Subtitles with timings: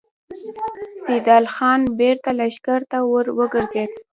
[1.07, 3.91] سيدال خان بېرته لښکر ته ور وګرځېد.